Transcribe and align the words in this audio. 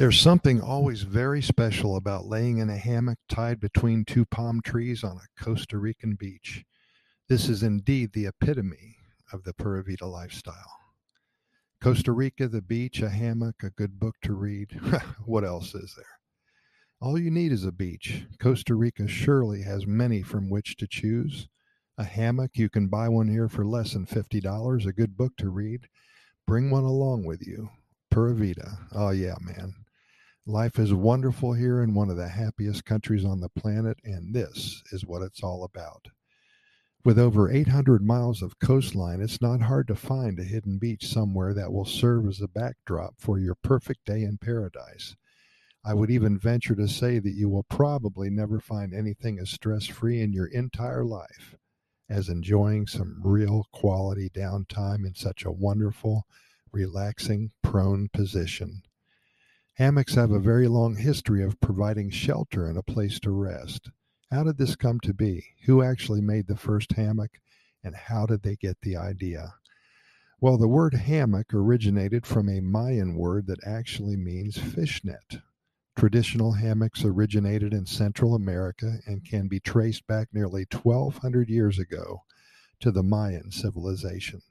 There's 0.00 0.18
something 0.18 0.62
always 0.62 1.02
very 1.02 1.42
special 1.42 1.96
about 1.96 2.24
laying 2.24 2.56
in 2.56 2.70
a 2.70 2.76
hammock 2.78 3.18
tied 3.28 3.60
between 3.60 4.06
two 4.06 4.24
palm 4.24 4.62
trees 4.62 5.04
on 5.04 5.18
a 5.18 5.44
Costa 5.44 5.76
Rican 5.76 6.14
beach. 6.14 6.64
This 7.28 7.50
is 7.50 7.62
indeed 7.62 8.14
the 8.14 8.24
epitome 8.24 8.96
of 9.30 9.44
the 9.44 9.52
Pura 9.52 9.84
Vida 9.84 10.06
lifestyle. 10.06 10.72
Costa 11.82 12.12
Rica, 12.12 12.48
the 12.48 12.62
beach, 12.62 13.02
a 13.02 13.10
hammock, 13.10 13.56
a 13.62 13.68
good 13.68 14.00
book 14.00 14.14
to 14.22 14.32
read. 14.32 14.70
what 15.26 15.44
else 15.44 15.74
is 15.74 15.92
there? 15.94 16.18
All 17.02 17.18
you 17.18 17.30
need 17.30 17.52
is 17.52 17.66
a 17.66 17.70
beach. 17.70 18.24
Costa 18.38 18.74
Rica 18.76 19.06
surely 19.06 19.60
has 19.64 19.86
many 19.86 20.22
from 20.22 20.48
which 20.48 20.78
to 20.78 20.86
choose. 20.86 21.46
A 21.98 22.04
hammock, 22.04 22.52
you 22.54 22.70
can 22.70 22.88
buy 22.88 23.10
one 23.10 23.28
here 23.28 23.50
for 23.50 23.66
less 23.66 23.92
than 23.92 24.06
$50. 24.06 24.86
A 24.86 24.92
good 24.94 25.18
book 25.18 25.36
to 25.36 25.50
read. 25.50 25.88
Bring 26.46 26.70
one 26.70 26.84
along 26.84 27.26
with 27.26 27.46
you. 27.46 27.68
Pura 28.10 28.32
Vida. 28.32 28.78
Oh, 28.92 29.10
yeah, 29.10 29.36
man. 29.42 29.74
Life 30.46 30.78
is 30.78 30.94
wonderful 30.94 31.52
here 31.52 31.82
in 31.82 31.92
one 31.92 32.08
of 32.08 32.16
the 32.16 32.28
happiest 32.28 32.86
countries 32.86 33.24
on 33.26 33.40
the 33.40 33.50
planet, 33.50 33.98
and 34.04 34.34
this 34.34 34.82
is 34.90 35.04
what 35.04 35.20
it's 35.20 35.42
all 35.42 35.64
about. 35.64 36.08
With 37.04 37.18
over 37.18 37.50
800 37.50 38.02
miles 38.02 38.42
of 38.42 38.58
coastline, 38.58 39.20
it's 39.20 39.42
not 39.42 39.60
hard 39.60 39.86
to 39.88 39.94
find 39.94 40.38
a 40.38 40.44
hidden 40.44 40.78
beach 40.78 41.06
somewhere 41.06 41.52
that 41.54 41.72
will 41.72 41.84
serve 41.84 42.26
as 42.26 42.40
a 42.40 42.48
backdrop 42.48 43.14
for 43.18 43.38
your 43.38 43.54
perfect 43.54 44.06
day 44.06 44.22
in 44.22 44.38
paradise. 44.38 45.14
I 45.84 45.92
would 45.94 46.10
even 46.10 46.38
venture 46.38 46.74
to 46.74 46.88
say 46.88 47.18
that 47.18 47.34
you 47.34 47.48
will 47.48 47.64
probably 47.64 48.30
never 48.30 48.60
find 48.60 48.94
anything 48.94 49.38
as 49.38 49.50
stress 49.50 49.86
free 49.86 50.20
in 50.20 50.32
your 50.32 50.46
entire 50.46 51.04
life 51.04 51.56
as 52.08 52.28
enjoying 52.28 52.86
some 52.86 53.20
real 53.22 53.66
quality 53.72 54.28
downtime 54.30 55.06
in 55.06 55.14
such 55.14 55.44
a 55.44 55.52
wonderful, 55.52 56.26
relaxing, 56.72 57.52
prone 57.62 58.08
position. 58.12 58.82
Hammocks 59.80 60.14
have 60.14 60.30
a 60.30 60.38
very 60.38 60.68
long 60.68 60.96
history 60.96 61.42
of 61.42 61.58
providing 61.58 62.10
shelter 62.10 62.66
and 62.66 62.76
a 62.76 62.82
place 62.82 63.18
to 63.20 63.30
rest. 63.30 63.88
How 64.30 64.44
did 64.44 64.58
this 64.58 64.76
come 64.76 65.00
to 65.00 65.14
be? 65.14 65.42
Who 65.64 65.82
actually 65.82 66.20
made 66.20 66.48
the 66.48 66.56
first 66.58 66.92
hammock, 66.92 67.40
and 67.82 67.96
how 67.96 68.26
did 68.26 68.42
they 68.42 68.56
get 68.56 68.76
the 68.82 68.98
idea? 68.98 69.54
Well, 70.38 70.58
the 70.58 70.68
word 70.68 70.92
hammock 70.92 71.54
originated 71.54 72.26
from 72.26 72.50
a 72.50 72.60
Mayan 72.60 73.14
word 73.14 73.46
that 73.46 73.66
actually 73.66 74.18
means 74.18 74.58
fishnet. 74.58 75.38
Traditional 75.96 76.52
hammocks 76.52 77.02
originated 77.02 77.72
in 77.72 77.86
Central 77.86 78.34
America 78.34 78.98
and 79.06 79.24
can 79.24 79.48
be 79.48 79.60
traced 79.60 80.06
back 80.06 80.28
nearly 80.30 80.66
1,200 80.70 81.48
years 81.48 81.78
ago 81.78 82.24
to 82.80 82.90
the 82.90 83.02
Mayan 83.02 83.50
civilization. 83.50 84.42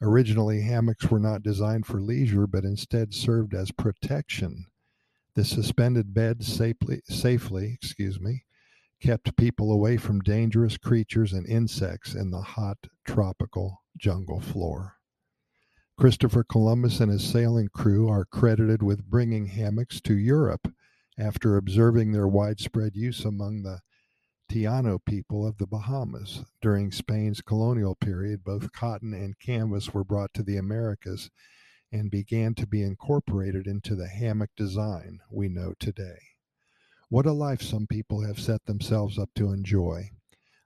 Originally, 0.00 0.60
hammocks 0.60 1.10
were 1.10 1.18
not 1.18 1.42
designed 1.42 1.86
for 1.86 2.00
leisure, 2.00 2.46
but 2.46 2.64
instead 2.64 3.12
served 3.12 3.54
as 3.54 3.72
protection. 3.72 4.66
The 5.34 5.44
suspended 5.44 6.14
bed 6.14 6.44
safely, 6.44 7.02
safely 7.04 7.72
excuse 7.72 8.20
me, 8.20 8.44
kept 9.00 9.36
people 9.36 9.72
away 9.72 9.96
from 9.96 10.20
dangerous 10.20 10.76
creatures 10.76 11.32
and 11.32 11.46
insects 11.46 12.14
in 12.14 12.30
the 12.30 12.40
hot 12.40 12.78
tropical 13.04 13.82
jungle 13.96 14.40
floor. 14.40 14.94
Christopher 15.96 16.44
Columbus 16.44 17.00
and 17.00 17.10
his 17.10 17.24
sailing 17.28 17.68
crew 17.68 18.08
are 18.08 18.24
credited 18.24 18.82
with 18.82 19.10
bringing 19.10 19.46
hammocks 19.46 20.00
to 20.02 20.16
Europe 20.16 20.72
after 21.18 21.56
observing 21.56 22.12
their 22.12 22.28
widespread 22.28 22.94
use 22.94 23.24
among 23.24 23.62
the 23.62 23.80
Taino 24.48 24.98
people 25.04 25.46
of 25.46 25.58
the 25.58 25.66
Bahamas. 25.66 26.42
During 26.62 26.90
Spain's 26.90 27.42
colonial 27.42 27.94
period, 27.94 28.44
both 28.44 28.72
cotton 28.72 29.12
and 29.12 29.38
canvas 29.38 29.92
were 29.92 30.04
brought 30.04 30.32
to 30.34 30.42
the 30.42 30.56
Americas 30.56 31.30
and 31.92 32.10
began 32.10 32.54
to 32.54 32.66
be 32.66 32.82
incorporated 32.82 33.66
into 33.66 33.94
the 33.94 34.08
hammock 34.08 34.50
design 34.56 35.20
we 35.30 35.48
know 35.48 35.74
today. 35.78 36.18
What 37.10 37.26
a 37.26 37.32
life 37.32 37.62
some 37.62 37.86
people 37.86 38.26
have 38.26 38.40
set 38.40 38.64
themselves 38.64 39.18
up 39.18 39.30
to 39.34 39.52
enjoy. 39.52 40.10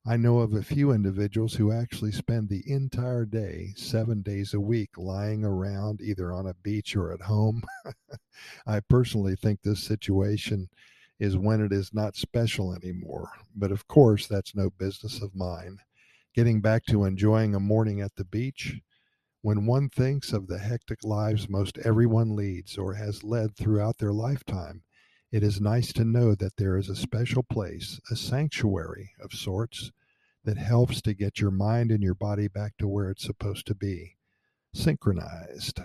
I 0.05 0.17
know 0.17 0.39
of 0.39 0.53
a 0.53 0.65
few 0.65 0.91
individuals 0.91 1.55
who 1.55 1.71
actually 1.71 2.11
spend 2.11 2.49
the 2.49 2.65
entire 2.69 3.25
day, 3.25 3.73
seven 3.77 4.23
days 4.23 4.53
a 4.53 4.61
week, 4.61 4.99
lying 4.99 5.45
around 5.45 6.01
either 6.01 6.33
on 6.33 6.47
a 6.47 6.55
beach 6.55 6.97
or 6.97 7.13
at 7.13 7.23
home. 7.23 7.63
I 8.67 8.81
personally 8.81 9.37
think 9.37 9.63
this 9.63 9.83
situation 9.83 10.69
is 11.23 11.37
when 11.37 11.61
it 11.61 11.73
is 11.73 11.95
not 11.95 12.17
special 12.17 12.75
anymore. 12.75 13.31
But 13.55 13.71
of 13.71 13.87
course, 13.87 14.27
that's 14.27 14.57
no 14.57 14.71
business 14.71 15.23
of 15.23 15.37
mine. 15.37 15.79
Getting 16.35 16.61
back 16.61 16.85
to 16.87 17.05
enjoying 17.05 17.55
a 17.55 17.61
morning 17.61 18.01
at 18.01 18.17
the 18.17 18.25
beach, 18.25 18.81
when 19.41 19.65
one 19.65 19.89
thinks 19.89 20.33
of 20.33 20.49
the 20.49 20.59
hectic 20.59 21.05
lives 21.05 21.49
most 21.49 21.79
everyone 21.85 22.35
leads 22.35 22.77
or 22.77 22.95
has 22.95 23.23
led 23.23 23.55
throughout 23.57 23.99
their 23.99 24.13
lifetime, 24.13 24.83
it 25.31 25.45
is 25.45 25.61
nice 25.61 25.93
to 25.93 26.05
know 26.05 26.35
that 26.35 26.57
there 26.57 26.77
is 26.77 26.89
a 26.89 26.97
special 26.97 27.45
place, 27.45 28.01
a 28.11 28.17
sanctuary 28.17 29.13
of 29.23 29.33
sorts, 29.33 29.93
that 30.45 30.59
helps 30.59 31.01
to 31.03 31.15
get 31.15 31.39
your 31.39 31.53
mind 31.53 31.93
and 31.93 32.03
your 32.03 32.17
body 32.17 32.49
back 32.49 32.77
to 32.79 32.89
where 32.89 33.11
it's 33.11 33.25
supposed 33.25 33.65
to 33.69 33.77
be 33.77 34.17
synchronized. 34.75 35.79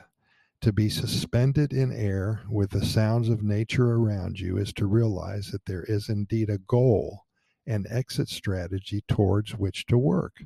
To 0.62 0.74
be 0.74 0.90
suspended 0.90 1.72
in 1.72 1.92
air 1.92 2.42
with 2.50 2.72
the 2.72 2.84
sounds 2.84 3.30
of 3.30 3.44
nature 3.44 3.92
around 3.92 4.40
you 4.40 4.58
is 4.58 4.74
to 4.74 4.88
realize 4.88 5.52
that 5.52 5.66
there 5.66 5.84
is 5.84 6.10
indeed 6.10 6.50
a 6.50 6.58
goal 6.58 7.26
and 7.68 7.86
exit 7.90 8.28
strategy 8.28 9.04
towards 9.08 9.56
which 9.56 9.86
to 9.86 9.98
work. 10.00 10.44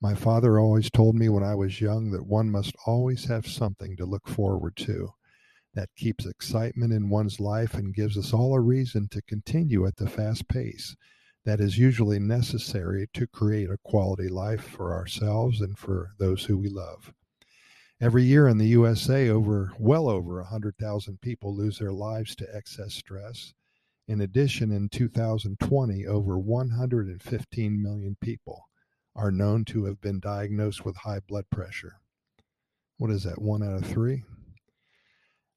My 0.00 0.14
father 0.14 0.58
always 0.58 0.90
told 0.90 1.14
me 1.14 1.28
when 1.28 1.42
I 1.42 1.54
was 1.54 1.80
young 1.80 2.10
that 2.12 2.26
one 2.26 2.50
must 2.50 2.74
always 2.86 3.26
have 3.26 3.46
something 3.46 3.96
to 3.96 4.06
look 4.06 4.26
forward 4.26 4.76
to. 4.76 5.12
That 5.74 5.94
keeps 5.94 6.24
excitement 6.24 6.92
in 6.92 7.10
one's 7.10 7.38
life 7.38 7.74
and 7.74 7.94
gives 7.94 8.16
us 8.16 8.32
all 8.32 8.54
a 8.54 8.60
reason 8.60 9.08
to 9.08 9.22
continue 9.22 9.86
at 9.86 9.96
the 9.96 10.08
fast 10.08 10.48
pace 10.48 10.96
that 11.44 11.60
is 11.60 11.76
usually 11.76 12.18
necessary 12.18 13.08
to 13.12 13.26
create 13.26 13.68
a 13.68 13.78
quality 13.84 14.28
life 14.28 14.64
for 14.64 14.94
ourselves 14.94 15.60
and 15.60 15.78
for 15.78 16.12
those 16.18 16.44
who 16.44 16.56
we 16.56 16.68
love. 16.68 17.12
Every 18.04 18.24
year 18.24 18.48
in 18.48 18.58
the 18.58 18.66
USA, 18.66 19.30
over 19.30 19.72
well 19.78 20.10
over 20.10 20.34
100,000 20.42 21.22
people 21.22 21.56
lose 21.56 21.78
their 21.78 21.90
lives 21.90 22.36
to 22.36 22.46
excess 22.54 22.92
stress. 22.92 23.54
In 24.06 24.20
addition, 24.20 24.70
in 24.70 24.90
2020, 24.90 26.06
over 26.06 26.38
115 26.38 27.82
million 27.82 28.14
people 28.20 28.68
are 29.16 29.30
known 29.32 29.64
to 29.64 29.86
have 29.86 30.02
been 30.02 30.20
diagnosed 30.20 30.84
with 30.84 30.96
high 30.96 31.20
blood 31.26 31.46
pressure. 31.48 31.94
What 32.98 33.10
is 33.10 33.22
that, 33.22 33.40
one 33.40 33.62
out 33.62 33.82
of 33.82 33.86
three? 33.86 34.24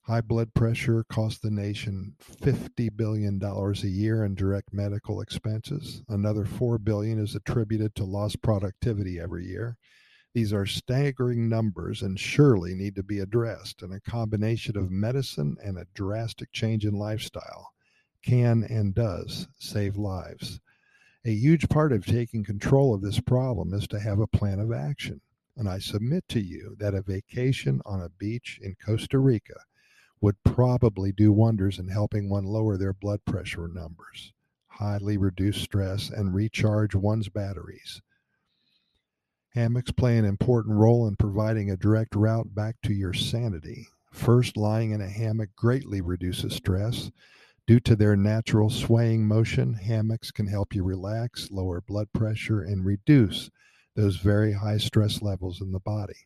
High 0.03 0.21
blood 0.21 0.53
pressure 0.53 1.03
costs 1.09 1.41
the 1.41 1.51
nation 1.51 2.15
$50 2.41 2.95
billion 2.95 3.43
a 3.43 3.87
year 3.87 4.23
in 4.23 4.35
direct 4.35 4.71
medical 4.71 5.19
expenses. 5.19 6.01
Another 6.07 6.45
4 6.45 6.77
billion 6.77 7.19
is 7.19 7.35
attributed 7.35 7.93
to 7.95 8.05
lost 8.05 8.41
productivity 8.41 9.19
every 9.19 9.45
year. 9.45 9.75
These 10.37 10.53
are 10.53 10.67
staggering 10.67 11.49
numbers 11.49 12.03
and 12.03 12.19
surely 12.19 12.75
need 12.75 12.93
to 12.97 13.01
be 13.01 13.17
addressed, 13.17 13.81
and 13.81 13.91
a 13.91 13.99
combination 13.99 14.77
of 14.77 14.91
medicine 14.91 15.57
and 15.63 15.79
a 15.79 15.87
drastic 15.95 16.51
change 16.51 16.85
in 16.85 16.93
lifestyle 16.93 17.73
can 18.21 18.63
and 18.63 18.93
does 18.93 19.47
save 19.57 19.97
lives. 19.97 20.59
A 21.25 21.31
huge 21.31 21.67
part 21.69 21.91
of 21.91 22.05
taking 22.05 22.43
control 22.43 22.93
of 22.93 23.01
this 23.01 23.19
problem 23.19 23.73
is 23.73 23.87
to 23.87 23.99
have 23.99 24.19
a 24.19 24.27
plan 24.27 24.59
of 24.59 24.71
action. 24.71 25.21
And 25.55 25.67
I 25.67 25.79
submit 25.79 26.27
to 26.27 26.39
you 26.39 26.75
that 26.77 26.93
a 26.93 27.01
vacation 27.01 27.81
on 27.83 28.03
a 28.03 28.09
beach 28.09 28.59
in 28.61 28.75
Costa 28.75 29.17
Rica 29.17 29.61
would 30.21 30.43
probably 30.43 31.11
do 31.11 31.31
wonders 31.31 31.79
in 31.79 31.87
helping 31.87 32.29
one 32.29 32.45
lower 32.45 32.77
their 32.77 32.93
blood 32.93 33.25
pressure 33.25 33.67
numbers, 33.67 34.33
highly 34.67 35.17
reduce 35.17 35.57
stress, 35.57 36.11
and 36.11 36.35
recharge 36.35 36.93
one's 36.93 37.27
batteries. 37.27 38.03
Hammocks 39.55 39.91
play 39.91 40.17
an 40.17 40.25
important 40.25 40.75
role 40.75 41.07
in 41.07 41.15
providing 41.15 41.71
a 41.71 41.77
direct 41.77 42.15
route 42.15 42.53
back 42.53 42.75
to 42.83 42.93
your 42.93 43.13
sanity. 43.13 43.87
First, 44.11 44.57
lying 44.57 44.91
in 44.91 45.01
a 45.01 45.09
hammock 45.09 45.55
greatly 45.55 46.01
reduces 46.01 46.53
stress. 46.53 47.11
Due 47.65 47.79
to 47.79 47.95
their 47.95 48.15
natural 48.15 48.69
swaying 48.69 49.25
motion, 49.25 49.73
hammocks 49.73 50.31
can 50.31 50.47
help 50.47 50.75
you 50.75 50.83
relax, 50.83 51.49
lower 51.49 51.81
blood 51.81 52.11
pressure, 52.13 52.61
and 52.61 52.85
reduce 52.85 53.49
those 53.95 54.17
very 54.17 54.51
high 54.51 54.77
stress 54.77 55.21
levels 55.21 55.61
in 55.61 55.71
the 55.71 55.79
body. 55.79 56.25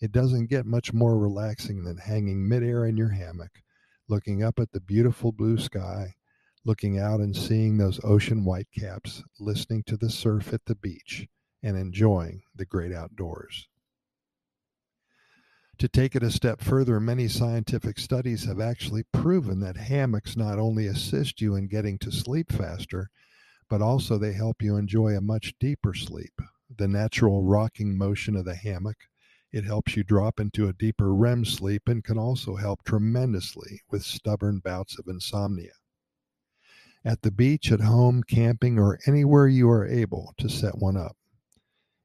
It 0.00 0.10
doesn't 0.10 0.46
get 0.46 0.66
much 0.66 0.92
more 0.92 1.18
relaxing 1.18 1.84
than 1.84 1.98
hanging 1.98 2.48
midair 2.48 2.86
in 2.86 2.96
your 2.96 3.10
hammock, 3.10 3.62
looking 4.08 4.42
up 4.42 4.58
at 4.58 4.72
the 4.72 4.80
beautiful 4.80 5.30
blue 5.30 5.58
sky, 5.58 6.14
looking 6.64 6.98
out 6.98 7.20
and 7.20 7.36
seeing 7.36 7.76
those 7.76 8.00
ocean 8.02 8.44
whitecaps, 8.44 9.22
listening 9.38 9.82
to 9.84 9.96
the 9.96 10.10
surf 10.10 10.52
at 10.52 10.64
the 10.64 10.74
beach 10.74 11.28
and 11.62 11.76
enjoying 11.76 12.42
the 12.54 12.66
great 12.66 12.92
outdoors. 12.92 13.68
To 15.78 15.88
take 15.88 16.14
it 16.14 16.22
a 16.22 16.30
step 16.30 16.60
further, 16.60 17.00
many 17.00 17.26
scientific 17.28 17.98
studies 17.98 18.44
have 18.44 18.60
actually 18.60 19.02
proven 19.12 19.60
that 19.60 19.76
hammocks 19.76 20.36
not 20.36 20.58
only 20.58 20.86
assist 20.86 21.40
you 21.40 21.56
in 21.56 21.66
getting 21.66 21.98
to 22.00 22.12
sleep 22.12 22.52
faster, 22.52 23.10
but 23.68 23.82
also 23.82 24.18
they 24.18 24.32
help 24.32 24.62
you 24.62 24.76
enjoy 24.76 25.16
a 25.16 25.20
much 25.20 25.54
deeper 25.58 25.94
sleep. 25.94 26.40
The 26.76 26.86
natural 26.88 27.42
rocking 27.42 27.96
motion 27.96 28.36
of 28.36 28.44
the 28.44 28.54
hammock 28.54 28.98
It 29.52 29.64
helps 29.64 29.96
you 29.96 30.02
drop 30.02 30.40
into 30.40 30.68
a 30.68 30.72
deeper 30.72 31.14
REM 31.14 31.44
sleep 31.44 31.86
and 31.86 32.02
can 32.02 32.18
also 32.18 32.56
help 32.56 32.84
tremendously 32.84 33.82
with 33.90 34.02
stubborn 34.02 34.60
bouts 34.60 34.98
of 34.98 35.06
insomnia. 35.08 35.72
At 37.04 37.22
the 37.22 37.30
beach, 37.30 37.70
at 37.70 37.80
home, 37.80 38.22
camping, 38.22 38.78
or 38.78 38.98
anywhere 39.06 39.48
you 39.48 39.68
are 39.68 39.86
able 39.86 40.32
to 40.38 40.48
set 40.48 40.78
one 40.78 40.96
up. 40.96 41.16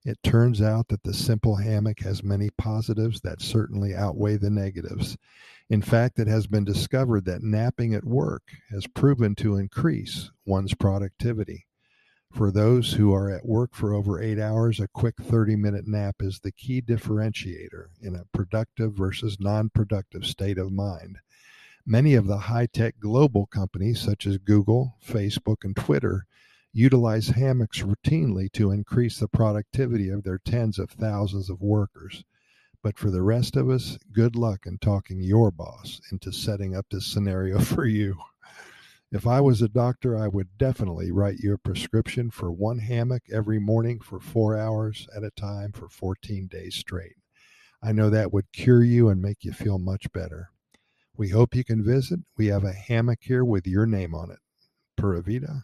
It 0.08 0.24
turns 0.24 0.62
out 0.62 0.88
that 0.88 1.04
the 1.04 1.14
simple 1.14 1.58
hammock 1.58 2.00
has 2.00 2.24
many 2.24 2.50
positives 2.52 3.20
that 3.22 3.42
certainly 3.42 3.94
outweigh 3.94 4.38
the 4.38 4.50
negatives. 4.50 5.18
In 5.70 5.82
fact, 5.82 6.18
it 6.18 6.28
has 6.28 6.48
been 6.48 6.64
discovered 6.64 7.26
that 7.26 7.44
napping 7.44 7.94
at 7.94 8.06
work 8.06 8.44
has 8.70 8.88
proven 8.88 9.36
to 9.36 9.58
increase 9.58 10.32
one's 10.46 10.74
productivity. 10.74 11.68
For 12.32 12.52
those 12.52 12.94
who 12.94 13.14
are 13.14 13.30
at 13.30 13.46
work 13.46 13.76
for 13.76 13.94
over 13.94 14.22
eight 14.22 14.40
hours, 14.40 14.80
a 14.80 14.88
quick 14.88 15.16
30 15.22 15.58
minute 15.58 15.90
nap 15.90 16.16
is 16.22 16.40
the 16.40 16.54
key 16.54 16.82
differentiator 16.82 17.88
in 18.02 18.16
a 18.16 18.24
productive 18.32 18.94
versus 18.94 19.42
non 19.42 19.70
productive 19.72 20.26
state 20.26 20.58
of 20.58 20.72
mind. 20.72 21.18
Many 21.86 22.14
of 22.14 22.28
the 22.28 22.38
high 22.38 22.68
tech 22.68 22.96
global 23.02 23.46
companies, 23.46 24.00
such 24.00 24.26
as 24.26 24.38
Google, 24.38 24.96
Facebook, 25.06 25.66
and 25.66 25.76
Twitter, 25.76 26.28
utilize 26.78 27.30
hammocks 27.30 27.82
routinely 27.82 28.52
to 28.52 28.70
increase 28.70 29.18
the 29.18 29.28
productivity 29.28 30.10
of 30.10 30.24
their 30.24 30.38
tens 30.38 30.78
of 30.78 30.92
thousands 30.92 31.50
of 31.50 31.60
workers. 31.60 32.24
But 32.84 33.00
for 33.00 33.10
the 33.10 33.24
rest 33.24 33.56
of 33.56 33.68
us, 33.68 33.98
good 34.14 34.36
luck 34.36 34.68
in 34.68 34.78
talking 34.78 35.20
your 35.20 35.50
boss 35.50 36.00
into 36.12 36.32
setting 36.32 36.76
up 36.76 36.86
this 36.92 37.08
scenario 37.08 37.60
for 37.62 37.88
you. 37.88 38.16
If 39.12 39.26
I 39.26 39.42
was 39.42 39.64
a 39.64 39.68
doctor, 39.68 40.16
I 40.16 40.28
would 40.28 40.56
definitely 40.60 41.12
write 41.12 41.40
you 41.40 41.54
a 41.54 41.58
prescription 41.58 42.30
for 42.30 42.52
one 42.52 42.78
hammock 42.78 43.24
every 43.34 43.58
morning 43.58 44.00
for 44.00 44.20
four 44.20 44.56
hours 44.56 45.08
at 45.16 45.24
a 45.24 45.32
time 45.32 45.72
for 45.72 45.90
14 45.90 46.46
days 46.46 46.76
straight. 46.76 47.16
I 47.82 47.92
know 47.92 48.12
that 48.12 48.32
would 48.32 48.52
cure 48.52 48.84
you 48.84 49.10
and 49.10 49.20
make 49.20 49.44
you 49.44 49.52
feel 49.52 49.80
much 49.80 50.12
better. 50.12 50.50
We 51.16 51.30
hope 51.30 51.56
you 51.56 51.64
can 51.64 51.84
visit. 51.84 52.20
We 52.38 52.48
have 52.48 52.66
a 52.66 52.74
hammock 52.74 53.20
here 53.22 53.44
with 53.44 53.66
your 53.66 53.88
name 53.88 54.14
on 54.14 54.30
it. 54.30 54.40
Pura 54.96 55.24
Vida, 55.24 55.64